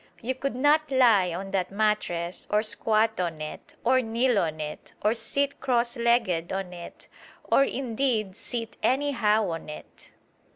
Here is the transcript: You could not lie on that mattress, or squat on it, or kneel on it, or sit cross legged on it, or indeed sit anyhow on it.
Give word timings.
You 0.19 0.33
could 0.33 0.55
not 0.55 0.89
lie 0.89 1.31
on 1.31 1.51
that 1.51 1.69
mattress, 1.69 2.47
or 2.49 2.63
squat 2.63 3.19
on 3.19 3.39
it, 3.39 3.75
or 3.83 4.01
kneel 4.01 4.39
on 4.39 4.59
it, 4.59 4.93
or 5.03 5.13
sit 5.13 5.59
cross 5.59 5.95
legged 5.95 6.51
on 6.51 6.73
it, 6.73 7.07
or 7.43 7.63
indeed 7.63 8.35
sit 8.35 8.77
anyhow 8.81 9.49
on 9.51 9.69
it. 9.69 10.09